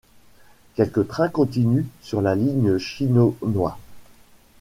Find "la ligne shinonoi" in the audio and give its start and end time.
2.23-3.77